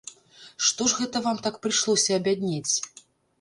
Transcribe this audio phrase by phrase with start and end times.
[0.69, 2.73] Што ж гэта вам так прыйшлося абяднець?